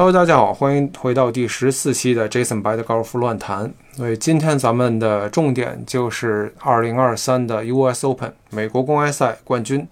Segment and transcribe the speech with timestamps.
[0.00, 3.70] Hello，大家好，欢迎回到第十四期的 Jason 白的高尔夫乱谈。
[3.92, 9.86] 所以今天咱们的重点就是2023的 US Open 美国公开赛冠军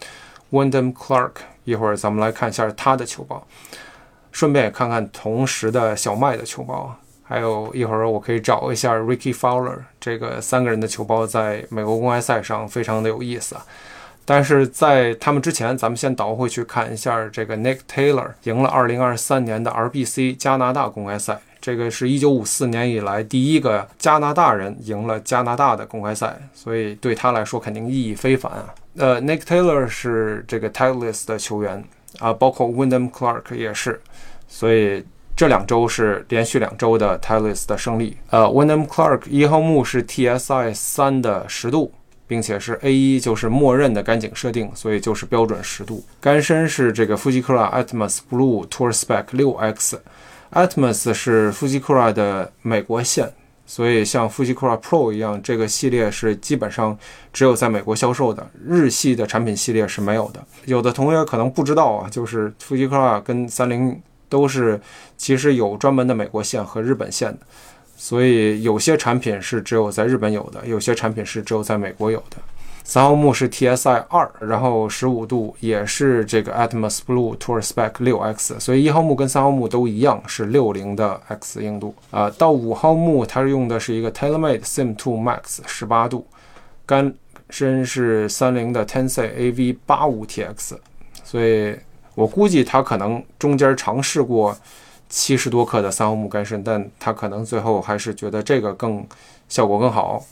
[0.50, 1.32] Wyndham Clark。
[1.64, 3.46] 一会儿咱们来看一下他的球报，
[4.32, 6.96] 顺便也看看同时的小麦的球报。
[7.22, 13.66] 还有一会儿我可以找一下 Ricky Fowler，这个三个人的球报在美国公开赛上非常的有意思啊。
[14.30, 28.74] 但是在他们之前，咱们先倒回去看一下这个 Nick Taylor 赢了2023年的 RBC 加拿大公开赛，这个是一九五四年以来第一个加拿大人赢了加拿大的公开赛，所以对他来说肯定意义非凡啊。
[28.98, 31.82] 呃，Nick Taylor 是这个 Titleist 的球员
[32.18, 33.98] 啊，包括 Wyndham Clark 也是，
[34.46, 35.02] 所以
[35.34, 38.18] 这两周是连续两周的 Titleist 的胜利。
[38.28, 41.94] 呃，Wyndham Clark 一号木是 TSI 三的十度。
[42.28, 46.04] 并且是 A 一就是默认的杆颈设定，所以就是标准十度。
[46.20, 53.32] 杆身是这个 Fujikura Atmos Blue Tour Spec 六 X，Atmos 是 Fujikura 的美国线，
[53.66, 56.96] 所以像 Fujikura Pro 一样，这个系列是基本上
[57.32, 60.44] 只有在美国销售的，日系的产品系列是没有的。
[60.66, 64.78] 有的同学可能不知道啊，就是 Fujikura 跟三菱都是
[65.16, 67.38] 其实有专门的美国线和日本线的。
[68.00, 72.36] 所以有些产品是只有在日本有的，有些产品是只有在美国有的。
[72.84, 82.30] 三号木是 TSI 二，然后十五度也是这个 Atmos Blue Tour Spec 六 X，所以一号木跟三号木都一样是六零的 X 硬度啊。
[82.38, 86.24] 到五号木它是用的是一个 TaylorMade Sim Two Max 十八度，
[86.86, 87.12] 杆
[87.50, 90.76] 身是三菱的 Tensei AV 八五 TX，
[91.24, 91.76] 所以
[92.14, 94.56] 我估计它可能中间尝试过。
[95.08, 99.06] 七十多克的三号木杆身，但他可能最后还是觉得这个更
[99.48, 100.22] 效果更好，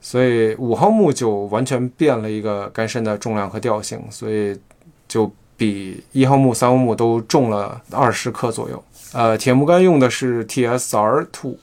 [0.00, 4.58] 所以五号木就完全变了一个杆身的重量和调性，所以
[5.06, 8.82] 就比一号木、三号木都重了二十克左右。
[9.12, 11.56] 呃，铁木杆用的是 TSR Two，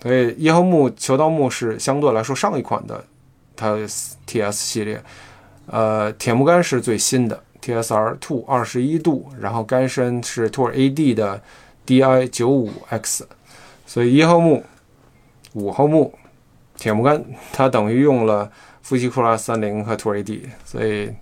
[0.00, 3.04] 所以一号木球道木是相对来说上一款的
[3.56, 3.74] 它
[4.26, 5.02] TS 系列，
[5.66, 11.42] 呃，铁木杆是最新的 TSR Two 二十一度，然后杆身是 Tour AD 的。
[11.86, 13.26] Di 九五 X，
[13.86, 14.64] 所以一号木、
[15.52, 16.12] 五号木
[16.76, 18.50] 铁木杆，它等于用了
[18.82, 21.12] 富士库拉三零和 Tour AD，所以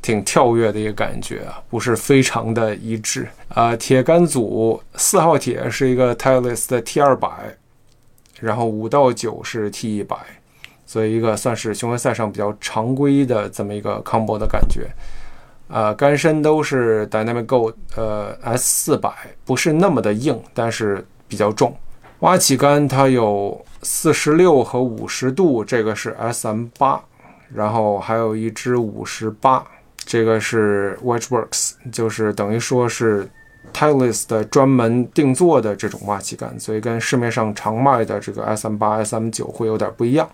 [0.00, 3.74] 挺跳跃的一个感觉啊，不是非常的一致啊。
[3.76, 7.56] 铁杆组四号铁是一个 t i l e s 的 T 二百，
[8.40, 10.16] 然后五到九是 T 一百，
[10.86, 14.88] 所以一个算是巡回赛上比较常规的这么一个 combo 的感觉。
[15.72, 19.10] 呃，杆身都是 Dynamic Go，呃，S 四百
[19.46, 21.74] 不是那么的硬，但是比较重。
[22.18, 27.02] 挖起杆它有四十六和五十度，这个是 SM 八，
[27.54, 29.64] 然后还有一支五十八，
[29.96, 33.26] 这个是 Wedgeworks，就是等于说是
[33.72, 40.28] Titleist 专门定做的这种挖起杆，所以跟市面上常卖的这个 SM 八、SM 九会有点不一样。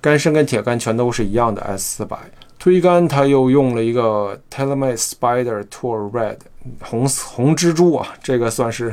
[0.00, 2.18] 杆身跟铁杆全都是一样的 S 四百。
[2.66, 6.38] 推杆，它又用了一个 Telemade Spider Tour Red
[6.80, 8.92] 红红蜘蛛啊，这个算是，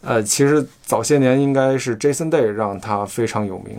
[0.00, 3.76] 呃，其实早些年应该是 Jason Day 让它非常有名，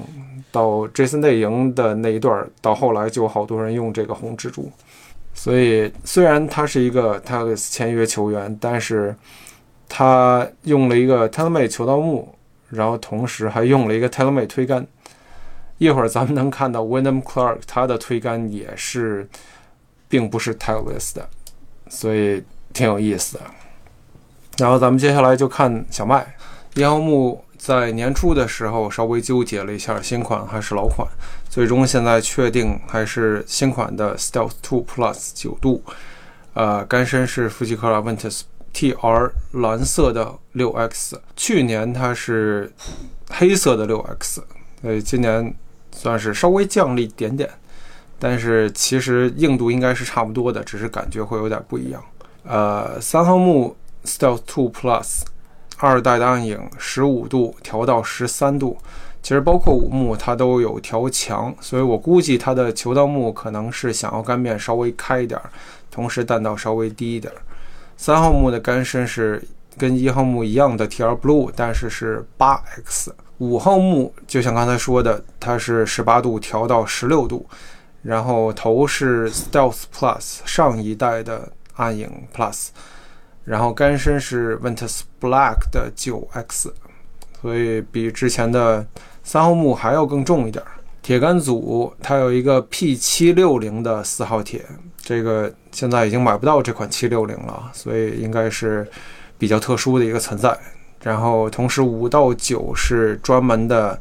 [0.51, 4.71] 到 Jason Day 赢的那一段，到后来就好多人用这个红蜘蛛。
[5.33, 9.15] 所以虽然他是一个 t a l e s 签约球员，但是
[9.89, 12.35] 他用了一个 Telemade 球道木，
[12.69, 14.85] 然后同时还用了一个 Telemade 推杆。
[15.79, 19.29] 一会儿咱们能看到 Wyndham Clark，他的推杆也是，
[20.09, 21.29] 并不是 t i l e s s 的，
[21.87, 22.43] 所以
[22.73, 23.43] 挺有意思的。
[24.57, 26.35] 然后咱们接下来就看小麦
[26.73, 31.07] 一号木，在年初的时候稍微纠结了一下新款还是老款，
[31.47, 35.83] 最终现在确定还是新款的 Stealth Two Plus 九度，
[36.55, 38.41] 呃，杆身是富吉克拉 Ventus
[38.73, 42.73] TR 蓝色的六 X，去年它是
[43.29, 44.43] 黑色的六 X，
[44.81, 45.55] 所以今年。
[45.97, 47.49] 算是稍微降了一点点，
[48.19, 52.01] 但是其实硬度应该是差不多的，只是感觉会有点不一样。
[52.43, 53.75] 呃，三号木
[54.05, 55.21] Stealth Two Plus
[55.77, 58.77] 二代的暗影十五度调到十三度，
[59.23, 65.41] 其实包括五木它都有调强，所以我估计它的球道木可能是想要杆面稍微开一点，
[65.89, 67.33] 同时弹道稍微低一点。
[67.97, 69.43] 三号木的杆身是
[69.75, 73.11] 跟一号木一样的 TR Blue，但是是八 X。
[73.39, 77.45] 五号木就像刚才说的，它是十八度调到十六度，
[78.01, 82.69] 然后头是 Stealth Plus 上一代的暗影 Plus，
[83.43, 86.73] 然后杆身是 Ventus Black 的九 X，
[87.41, 88.85] 所以比之前的
[89.23, 90.63] 三号木还要更重一点。
[91.03, 94.65] 铁杆组它有一个 P 七六零的四号铁，
[94.99, 98.85] 这个现在已经买不到这款七六零了，所以应该是
[99.37, 100.57] 比较特殊的一个存在。
[101.03, 103.99] 然后同时五到九是专门的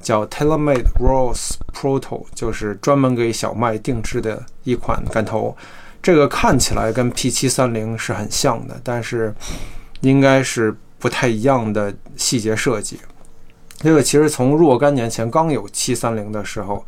[0.00, 5.56] 叫 TaylorMade Rose Proto，就是专门给小麦定制的一款杆头。
[6.00, 9.34] 这个看起来跟 P 七三零是很像的，但是
[10.00, 12.98] 应该是不太一样的细节设计。
[13.78, 16.84] 这个其实从若干年前刚有七三零的时候，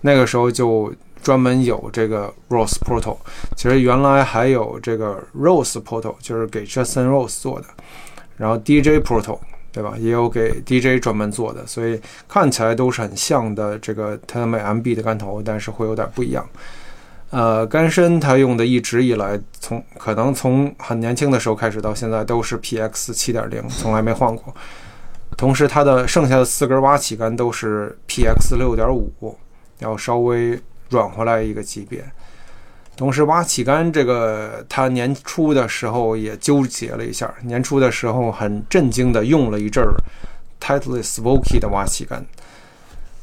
[0.00, 3.16] 那个时候就专门有这个 Rose Proto。
[3.56, 7.66] 其实原来还有这个 Rose Proto，就是给 Justin Rose 做的。
[8.36, 9.38] 然后 DJ Proto，
[9.72, 9.94] 对吧？
[9.98, 16.46] 也有给 DJ 专门做的，所以看起来都是很像的这个 TaylorMade MB 的杆头，但是会有点不一样。
[17.30, 24.54] 呃，杆身它用的一直以来，从可能从很年轻的时候开始到现在都是 PX 七点零，从来没换过。
[25.36, 29.36] 同时，它的剩下的四根挖起杆都是 PX 六点五，
[29.80, 30.56] 要稍微
[30.90, 32.04] 软回来一个级别。
[32.96, 39.94] 同时，挖起杆这个，他年初的时候也纠结了一下，年初的时候很震惊的用了一阵儿
[40.60, 42.24] Titleist Voki 的挖起杆。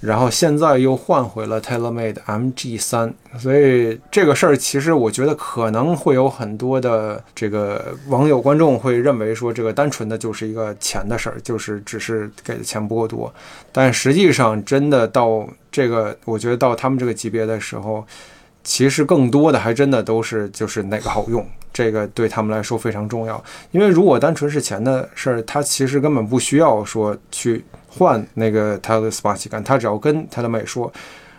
[0.02, 13.32] 然后现在又换回了 TaylorMade MG 三，所以这个事儿其实我觉得可能会有很多的这个网友观众会认为说这个单纯的就是一个钱的事儿，就是只是给的钱不够多。
[13.72, 18.04] 但实际上真的到这个，我觉得到他们这个级别的时候，
[18.64, 23.44] 其实更多的还真的都是就是哪个好用，这个对他们来说非常重要。
[23.72, 27.64] 因为如果单纯是钱的事儿，他其实根本不需要说去。
[27.94, 30.90] 换那个 Titleist 挖起杆，他只要跟他的美说，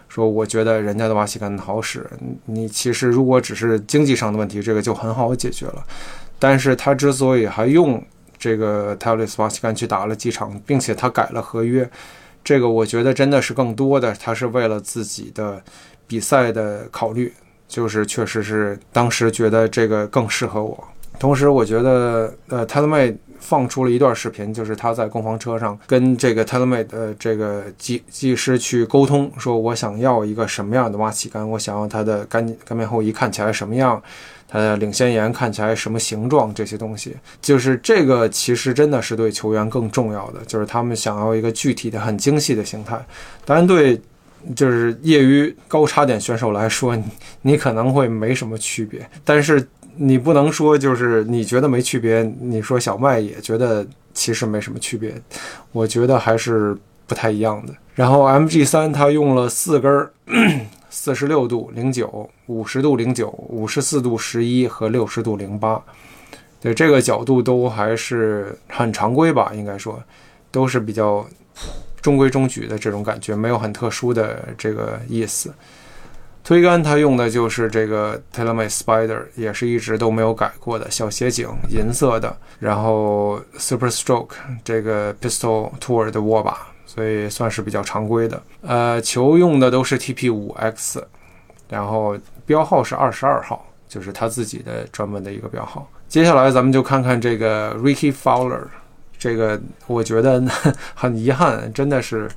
[0.07, 2.07] 说我觉得人家的挖起杆好使。
[2.45, 5.83] 你其实如果只是经济上的问题，这个就很好解决了。
[6.39, 8.05] 但是他之所以还用
[8.39, 11.91] 这个 Titleist 挖起杆去打了几场，并且他改了合约，
[12.45, 15.63] 这个我觉得真的是更多的，他是为了自己的
[16.07, 17.33] 比赛的考虑，
[17.69, 20.89] 就是确实是当时觉得这个更适合我。
[21.19, 34.01] 同时，我觉得呃 t e l m a d e 放出了一段视频，就是他在攻防车上跟这个 TaylorMade 的这个技技师去沟通，说我想要一个什么样的挖起杆，我想要它的杆杆面后移看起来什么样，
[34.53, 43.03] 它的领先沿看起来什么形状，这些东西，就是这个其实真的是对球员更重要的，就是他们想要一个具体的、很精细的形态。
[43.47, 43.99] 当然，对
[44.55, 47.05] 就是业余高差点选手来说，你
[47.41, 49.67] 你可能会没什么区别，但是。
[49.95, 55.15] 你不能说就是你觉得没区别，你说小麦也觉得其实没什么区别，
[55.71, 56.75] 我觉得还是
[57.07, 57.75] 不太一样的。
[57.95, 60.11] 然后 MG 三它用了四根儿
[60.95, 65.83] 四十六度零九、五十度零九、五十四度十一和六十度零八，
[66.61, 69.99] 对这个角度都还是很常规吧，应该说
[70.51, 71.27] 都是比较
[72.03, 75.51] 中规中矩的这种感觉，没有很特殊的这个意思。
[76.45, 82.37] 推杆它用的就是这个 TaylorMade Spider，也是一直都没有改过的小斜颈，银色的。
[82.59, 88.43] 然后 Super Stroke 这个 Pistol Tour 的握把，所以算是比较常规的。
[88.63, 91.03] 呃，球用的都是 TP5X，
[91.69, 95.89] 然后标号是二十二号，就是他自己的专门的一个标号。
[96.09, 98.65] 接下来咱们就看看这个 Ricky Fowler，
[99.19, 100.43] 这个我觉得
[100.95, 102.31] 很遗憾，真的是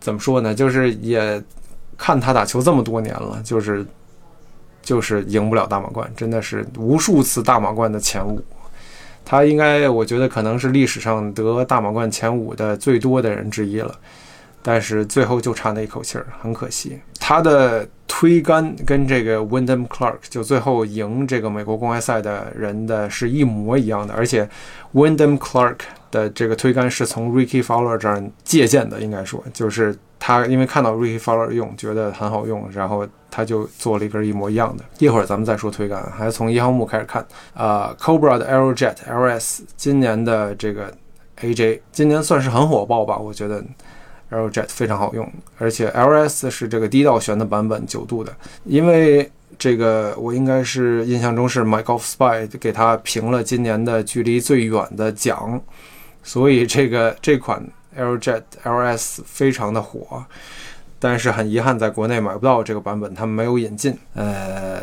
[0.00, 0.54] 怎么说呢？
[0.54, 1.42] 就是也。
[2.00, 3.84] 看他打球这么多年了，就是
[4.80, 8.40] 就是赢不了大满贯，真的是无数次大满贯的前五。
[9.30, 13.94] 他应该，我觉得可能是历史上得大满贯前五的最多的人之一了。
[14.62, 16.98] 但是最后就差那一口气儿，很可惜。
[17.20, 24.48] 他的推杆跟这个 Wyndham Clark 就最后赢这个美国公开赛的人的是一模一样的，而且
[24.94, 29.96] Wyndham Clark 的这个推杆是从 Ricky Fowler 这儿借鉴的，应该说就是。
[30.20, 34.84] 他因为看到 Ricky Fowler 用，觉得很好用，然后他就做了一根一模一样的。
[34.98, 37.24] 一会儿咱们再说推杆，还是从一号木开始看。
[37.54, 40.92] 啊，Cobra 的 Aerojet LS，今年的这个
[41.40, 43.16] AJ，今年算是很火爆吧？
[43.16, 43.62] 我觉得
[44.32, 48.36] Aerojet 非常好用，而且 LS 是这个低道旋的版本，九度的。
[48.64, 55.62] 因为这个我应该是印象中是 My Golf Spy 给他评了今年的距离最远的奖，
[56.22, 57.62] 所以这个这款。
[57.98, 60.22] Aerojet LS 非常的火，
[61.00, 63.98] 但是很遗憾，在国内买不到这个版本，他们没有引进。
[64.14, 64.82] 呃，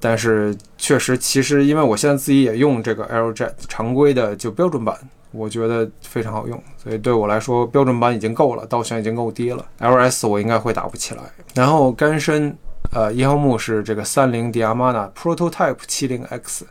[0.00, 4.98] 但是确实，其实因为我现在自己也用这个 Aerojet 常规的就标准版，
[5.30, 9.64] 我觉得非常好用，所以对我来说标准版已经够了，倒悬已经够低了。
[9.78, 11.22] LS 我应该会打不起来。
[11.54, 12.56] 然后杆身，
[12.90, 16.62] 呃，一号木是这个三菱 Diamana Prototype 70X。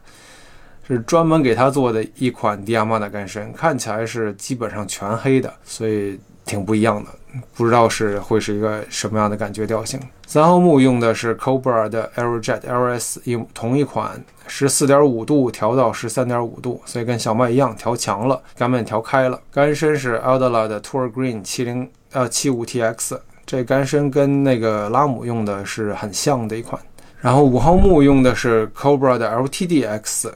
[0.87, 7.09] 是专门给他做的一款迪亚玛的杆身，看起来是基本上全黑的，所以挺不一样的，
[7.55, 9.99] 不知道是会是一个什么样的感觉调性。
[10.27, 19.39] 三号木用的是 Cobra 的 Aerojet LS 一同一款，十四点五度调到十三点五度，所以跟小麦一样调强了，杆面调开了。
[19.51, 26.79] 杆身是 Aldala 的 Tour Green 七零呃七五 TX，这杆身跟那个拉姆用的是很像的一款。
[27.25, 30.31] 然后五号木用的是 Cobra 的 LTDX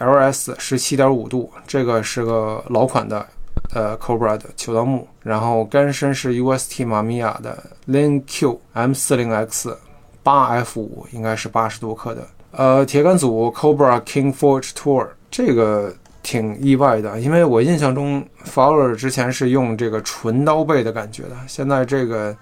[0.00, 3.24] LS 十七点五度，这个是个老款的。
[3.72, 9.78] 呃，Cobra 的球刀木，然后杆身是 UST 马米亚的 Lin Q M 四零 X
[10.24, 12.26] 八 F 五，应该是八十多克的。
[12.50, 22.36] 呃，铁杆组 Cobra King Forge Tour，这个挺意外的，因为我印象中 Fowler 之前是用这个纯刀背的感觉的，现在这个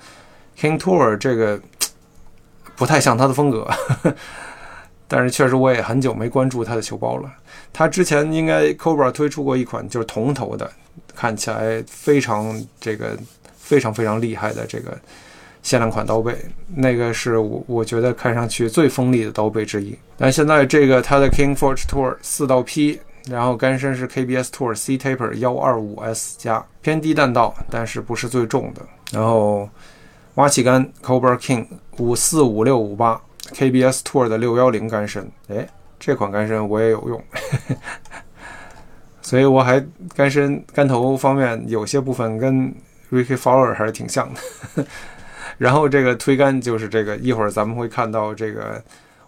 [0.59, 1.61] King Tour 这个
[2.77, 3.69] 不太像他的风格，
[5.09, 7.31] 但是确实我也很久没关注他的球包了。
[7.73, 10.71] 他之前应该 Cobra 推出过一款就是铜头的。
[11.15, 13.17] 看起来非常这个
[13.55, 14.99] 非常非常厉害的这个
[15.63, 16.35] 限量款刀背，
[16.75, 19.97] 那个是我我觉得看上去最锋利的刀背之一。
[20.17, 22.99] 但现在这个它的 King Forge Tour 四道 P，，
[23.29, 28.83] 然后杆身是 KBS Tour C Taper 幺二五 S 加，偏低弹道，但是不是最重的。
[29.13, 29.69] 然后
[30.35, 31.67] 挖起杆 Cobra King
[31.99, 33.21] 五四五六五八
[33.53, 35.69] KBS Tour 的六幺零杆身，哎，
[36.01, 37.23] 这款杆身我也有用。
[39.21, 39.85] 所以我还
[40.17, 42.75] 杆身杆头方面有些部分跟
[43.11, 44.85] Ricky Fowler 还是挺像的。
[45.59, 48.83] 然后这个推杆就是这个，一会儿咱们会看到这个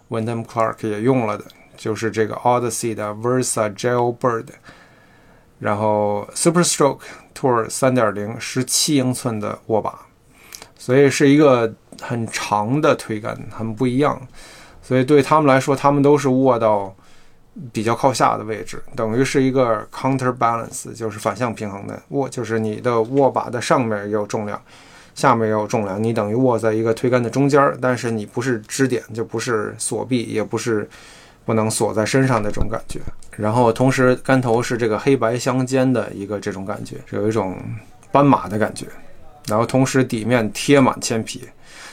[0.09, 1.45] Wyndham Clark 也用了的，
[1.77, 4.47] 就是这个 Odyssey 的 Versa Jailbird，
[5.59, 7.01] 然后 Super Stroke
[7.33, 10.04] Tour 3.0十七英寸的握把，
[10.85, 14.21] 所以是一个很长的推杆，很不一样。
[14.83, 16.93] 所以对他们来说，他们都是握到。
[17.71, 24.61] 比较靠下的位置，等于是一个 counterbalance，就是反向平衡的握，就是你的握把的上面也有重量，
[25.13, 30.85] 下面也有重量，你等于握在一个推杆的中间，但是你不是支点，就不是锁臂，也不是
[31.45, 32.99] 不能锁在身上那种感觉。
[33.37, 37.57] 然后同时杆头是这个黑白相间的一个这种感觉，有一种
[38.11, 38.85] 斑马的感觉。
[39.47, 41.43] 然后同时底面贴满铅皮。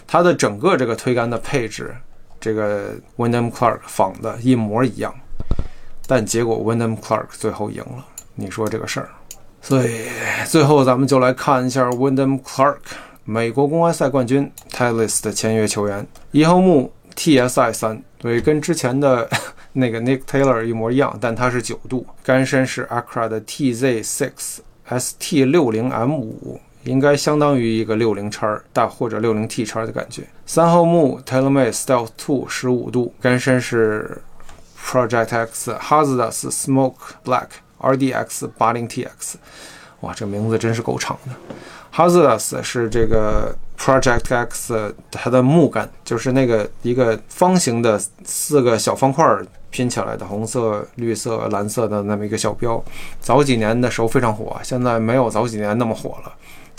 [0.06, 1.94] 它的整个这个推杆的配置，
[2.40, 5.14] 这个 w y n d h a m Clark 仿的一模一样，
[6.06, 8.04] 但结果 w y n d h a m Clark 最后赢了。
[8.34, 9.08] 你说这个事儿？
[9.62, 10.06] 所以
[10.46, 12.78] 最后咱们就来看一下 w y n d h a m Clark，
[13.24, 19.28] 美国公开赛冠军 t a l i s 的签约球员，一号木 TSI 三，对，跟之前的
[19.74, 30.22] 那个 Nick Taylor 一模一样，但它是九度，杆身是 Acra 的 TZ6 ST60M5，应该相当于一个六零叉大或者六零 T 叉的感觉。
[30.46, 34.22] 三号木 TaylorMade Stealth Two 十五度，杆身是。
[34.84, 37.46] Project X Hazardous Smoke Black
[37.78, 39.34] RDX 80 TX，
[40.00, 41.32] 哇，这名字真是够长的。
[41.94, 49.24] Hazardous 是这个 Project X 它的木杆，就是那个一个方形的四个小方块
[49.70, 52.82] 拼起来的红色、绿色、蓝色的那么一个小标。
[53.20, 56.32] 早几年的时候非常火，现在没有早几年那么火了，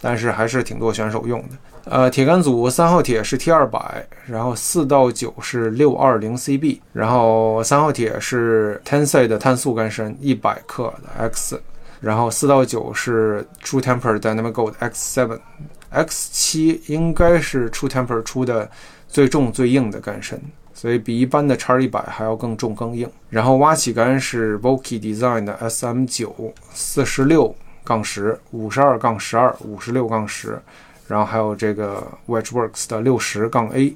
[0.03, 1.55] 但是还是挺多选手用的。
[1.85, 11.61] 呃，铁杆组三号铁是 T 二百，然后四到九是六二零 CB，然后三号铁是 Tensei 的碳素杆身一百克的 X，
[12.01, 18.69] 然后四到九是 True Temper Dynamic Gold X seven，X 七应该是 True Temper 出的
[19.07, 20.41] 最重最硬的杆身，
[20.73, 23.09] 所以比一般的叉一百还要更重更硬。
[23.29, 27.53] 然后挖起杆是 Voki Design 的 SM 九四十六
[27.83, 30.59] 杠十五十二杠十二五十六杠十。
[31.05, 33.93] 然后还有这个 Wedgeworks 的六十杠 A，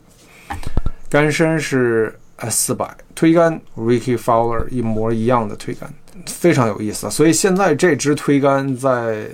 [1.10, 5.92] 杆身是 S 四百，推杆 Ricky Fowler 一模一样的推杆，
[6.26, 7.10] 非常有意思。
[7.10, 9.30] 所以现在这支推杆在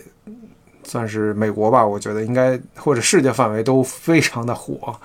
[0.84, 4.96] 算是美国吧，我觉得应该或者世界范围都非常的火。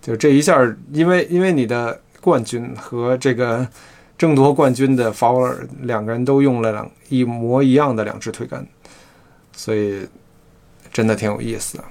[0.00, 0.58] 就这一下，
[0.92, 3.64] 因为因为你的冠军和这个
[4.16, 8.66] 争夺冠军的 Fowler 两个人都用了两一模一样的两支推杆，
[9.56, 10.06] 所以。
[10.92, 11.84] 真的挺有意思的，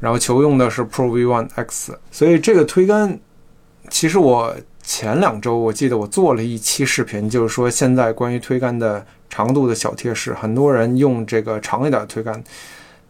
[0.00, 3.18] 然后球用的是 Pro V One X，所以这个推杆，
[3.90, 12.42] 其实我前两周我记得我做了一期视频，就是说现在关于推杆的长度的小贴士，很多人用这个长一点的推杆，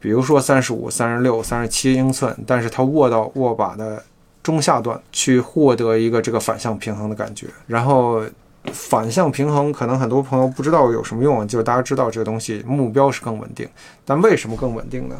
[0.01, 4.03] 比如说三十五、三十六、三十七英寸，但是它握到握把的
[4.43, 8.25] 中下段去获得一个这个反向平衡的感觉，然后。
[8.73, 13.68] 反向平衡可能很多朋友不知道有什么用，就是大家知道这个东西目标是更稳定，
[14.04, 15.16] 但为什么更稳定呢？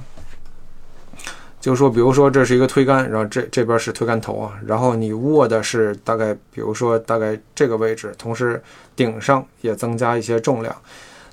[1.59, 8.63] 就是说，比如说这是一个推杆，然后这这边是推杆头啊，然后你握的是大概，比如说大概这个位置，同时
[8.95, 10.75] 顶上也增加一些重量。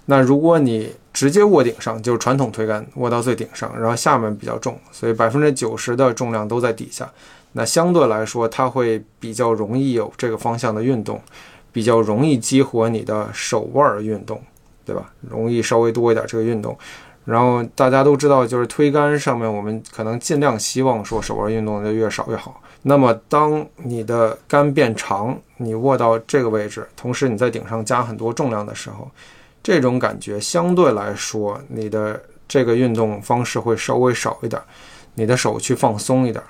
[0.05, 7.08] 那如果你直接握顶上，就是传统推杆握到最顶上，然后下面比较重，所以百分之九十的重量都在底下。
[7.51, 11.22] 那相对来说，它会比较容易有这个方向的运动，
[11.74, 14.42] 比较容易激活你的手腕运动，
[14.86, 15.12] 对吧？
[15.20, 16.77] 容易稍微多一点这个运动。
[17.25, 22.62] 然后大家都知道，就是推杆上面，我们可能尽量希望说手腕运动的越少越好。
[22.82, 29.10] 那么当你的杆变长，你握到这个位置，同时你在顶上加很多重量的时候，
[29.63, 34.62] 这种感觉相对来说，你的这个运动方式会稍微少一点，
[35.15, 36.44] 你的手去放松一点。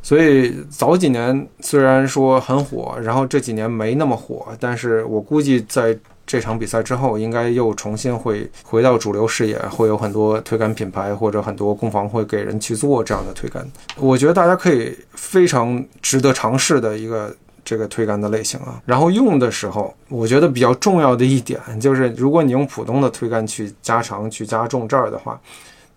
[0.00, 13.66] 所以早几年虽然说很火，然后这几年没那么火，但是我估计在这场比赛之后，应该又重新会回到主流视野，会有很多推杆品牌或者很多工坊会给人去做这样的推杆。
[13.96, 18.80] 我觉得大家可以非常值得尝试的一个这个推杆的类型啊。
[18.86, 25.38] 然后用的时候，我觉得比较重要的一点就是，如果你用普通的推杆去加长、去加重这儿的话。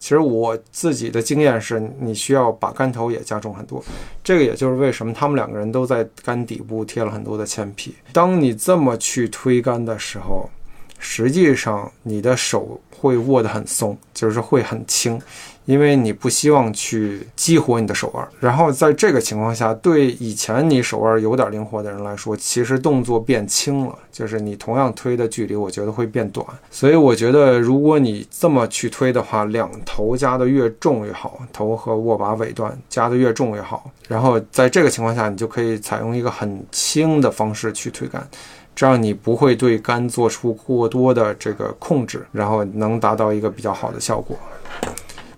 [0.02, 3.84] 其实我自己的经验是，你需要把杆头也加重很多。
[4.24, 7.94] 这个也就是为什么他们两个人都在杆底部贴了很多的铅皮。
[8.12, 10.50] 当你这么去推杆的时候，
[10.98, 15.22] 实际上你的手会握得很松，就是会很轻。
[15.66, 26.46] 因为你不希望去激活你的手腕，然后在这个情况下，对以前你手腕有点灵活的人来说，其实动作变轻了，就是你同样推的距离，我觉得会变短。
[26.72, 33.90] 所以我觉得，如果你这么去推的话，两头加的越重越好，头和握把尾段加的越重越好。
[34.08, 38.28] 然后在这个情况下，你就可以采用一个很轻的方式去推杆，
[38.76, 44.36] 这样你不会对杆做出过多的这个控制，然后能达到一个比较好的效果。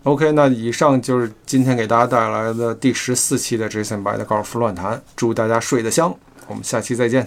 [0.03, 5.01] OK，那以上就是今天给大家带来的第十四期的 Jason 白的高尔夫乱谈。
[5.15, 6.13] 祝大家睡得香，
[6.47, 7.25] 我们下期再见。